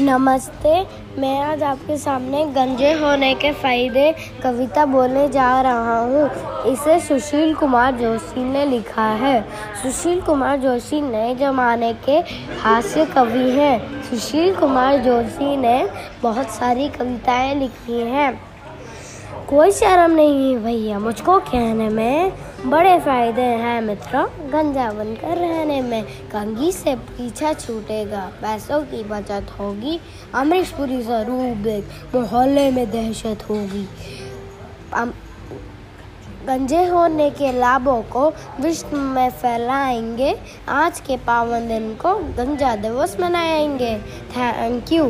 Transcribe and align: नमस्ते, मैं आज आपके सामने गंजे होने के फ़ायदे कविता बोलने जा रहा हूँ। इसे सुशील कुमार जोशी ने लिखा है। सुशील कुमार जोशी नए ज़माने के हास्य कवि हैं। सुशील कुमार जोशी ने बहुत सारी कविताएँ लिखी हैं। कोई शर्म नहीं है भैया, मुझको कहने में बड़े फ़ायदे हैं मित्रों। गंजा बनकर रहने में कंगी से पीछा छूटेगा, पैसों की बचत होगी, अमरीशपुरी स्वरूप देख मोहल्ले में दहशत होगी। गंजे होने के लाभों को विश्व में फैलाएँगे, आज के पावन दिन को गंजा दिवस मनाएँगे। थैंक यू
नमस्ते, 0.00 0.80
मैं 1.18 1.40
आज 1.40 1.62
आपके 1.62 1.96
सामने 1.96 2.44
गंजे 2.44 2.92
होने 2.92 3.34
के 3.34 3.52
फ़ायदे 3.52 4.14
कविता 4.42 4.84
बोलने 4.86 5.28
जा 5.28 5.60
रहा 5.60 5.98
हूँ। 5.98 6.64
इसे 6.72 6.98
सुशील 7.00 7.54
कुमार 7.54 7.94
जोशी 7.94 8.44
ने 8.44 8.64
लिखा 8.66 9.06
है। 9.14 9.40
सुशील 9.82 10.20
कुमार 10.20 10.58
जोशी 10.58 11.00
नए 11.00 11.34
ज़माने 11.34 11.92
के 12.04 12.18
हास्य 12.60 13.04
कवि 13.04 13.50
हैं। 13.50 14.02
सुशील 14.02 14.54
कुमार 14.54 14.98
जोशी 14.98 15.56
ने 15.56 15.88
बहुत 16.22 16.50
सारी 16.50 16.88
कविताएँ 16.88 17.54
लिखी 17.54 18.00
हैं। 18.00 18.30
कोई 19.48 19.70
शर्म 19.70 20.10
नहीं 20.10 20.54
है 20.54 20.58
भैया, 20.64 20.98
मुझको 20.98 21.38
कहने 21.40 21.88
में 21.88 22.32
बड़े 22.66 22.98
फ़ायदे 23.00 23.42
हैं 23.42 23.80
मित्रों। 23.80 24.24
गंजा 24.52 24.90
बनकर 24.92 25.36
रहने 25.36 25.80
में 25.82 26.04
कंगी 26.04 26.72
से 26.72 26.94
पीछा 26.94 27.52
छूटेगा, 27.52 28.30
पैसों 28.42 28.80
की 28.82 29.02
बचत 29.04 29.46
होगी, 29.58 30.00
अमरीशपुरी 30.34 31.02
स्वरूप 31.02 31.56
देख 31.56 32.14
मोहल्ले 32.14 32.70
में 32.70 32.90
दहशत 32.90 33.48
होगी। 33.50 33.86
गंजे 36.46 36.84
होने 36.86 37.30
के 37.30 37.52
लाभों 37.52 38.02
को 38.02 38.28
विश्व 38.60 38.96
में 38.96 39.30
फैलाएँगे, 39.30 40.36
आज 40.68 41.00
के 41.00 41.16
पावन 41.16 41.68
दिन 41.68 41.94
को 41.94 42.14
गंजा 42.14 42.76
दिवस 42.76 43.16
मनाएँगे। 43.20 43.96
थैंक 44.30 44.92
यू 44.92 45.04